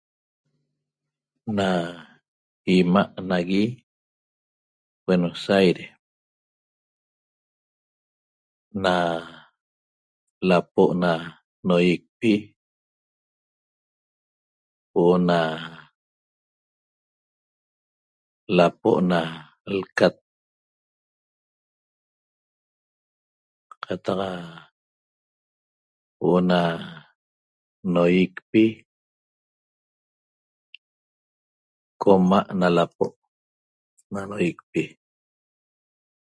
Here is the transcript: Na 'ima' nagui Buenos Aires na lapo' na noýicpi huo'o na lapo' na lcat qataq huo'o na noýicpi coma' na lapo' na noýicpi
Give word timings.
Na 1.57 1.69
'ima' 2.65 3.07
nagui 3.29 3.65
Buenos 5.03 5.43
Aires 5.57 5.87
na 8.83 8.93
lapo' 10.49 10.91
na 11.03 11.11
noýicpi 11.67 12.31
huo'o 14.93 15.17
na 15.29 15.39
lapo' 18.57 18.99
na 19.11 19.19
lcat 19.77 20.15
qataq 23.83 24.19
huo'o 26.19 26.39
na 26.49 26.59
noýicpi 27.93 28.63
coma' 32.01 32.43
na 32.59 32.67
lapo' 32.77 33.17
na 34.13 34.19
noýicpi 34.29 34.81